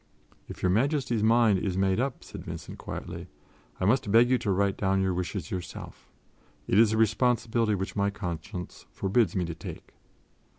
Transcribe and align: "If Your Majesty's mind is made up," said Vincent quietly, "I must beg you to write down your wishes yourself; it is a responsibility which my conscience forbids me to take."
"If 0.47 0.63
Your 0.63 0.71
Majesty's 0.71 1.21
mind 1.21 1.59
is 1.59 1.77
made 1.77 1.99
up," 1.99 2.23
said 2.23 2.43
Vincent 2.43 2.79
quietly, 2.79 3.27
"I 3.79 3.85
must 3.85 4.11
beg 4.11 4.31
you 4.31 4.39
to 4.39 4.49
write 4.49 4.75
down 4.75 4.99
your 4.99 5.13
wishes 5.13 5.51
yourself; 5.51 6.09
it 6.65 6.79
is 6.79 6.91
a 6.91 6.97
responsibility 6.97 7.75
which 7.75 7.95
my 7.95 8.09
conscience 8.09 8.87
forbids 8.89 9.35
me 9.35 9.45
to 9.45 9.53
take." 9.53 9.93